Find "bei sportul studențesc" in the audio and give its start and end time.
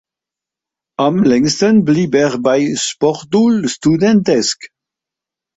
2.39-4.67